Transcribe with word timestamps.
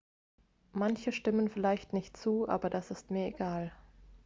"""manche 0.73 1.11
stimmen 1.11 1.47
vielleicht 1.47 1.93
nicht 1.93 2.17
zu 2.17 2.49
aber 2.49 2.71
das 2.71 2.89
ist 2.89 3.11
mir 3.11 3.27
egal."" 3.27 3.71